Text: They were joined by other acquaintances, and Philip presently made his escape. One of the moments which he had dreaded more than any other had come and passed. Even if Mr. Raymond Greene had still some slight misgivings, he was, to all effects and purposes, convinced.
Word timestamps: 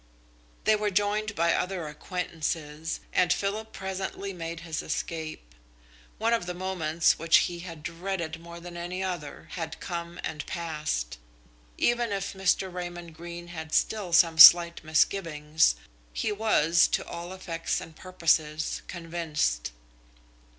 They 0.63 0.75
were 0.75 0.89
joined 0.89 1.35
by 1.35 1.53
other 1.53 1.87
acquaintances, 1.87 3.01
and 3.13 3.31
Philip 3.31 3.71
presently 3.71 4.33
made 4.33 4.61
his 4.61 4.81
escape. 4.81 5.53
One 6.17 6.33
of 6.33 6.47
the 6.47 6.55
moments 6.55 7.19
which 7.19 7.37
he 7.45 7.59
had 7.59 7.83
dreaded 7.83 8.39
more 8.41 8.59
than 8.59 8.75
any 8.75 9.03
other 9.03 9.49
had 9.51 9.79
come 9.79 10.19
and 10.23 10.43
passed. 10.47 11.19
Even 11.77 12.11
if 12.11 12.33
Mr. 12.33 12.73
Raymond 12.73 13.13
Greene 13.13 13.49
had 13.49 13.75
still 13.75 14.11
some 14.11 14.39
slight 14.39 14.83
misgivings, 14.83 15.75
he 16.11 16.31
was, 16.31 16.87
to 16.87 17.05
all 17.05 17.31
effects 17.31 17.79
and 17.79 17.95
purposes, 17.95 18.81
convinced. 18.87 19.69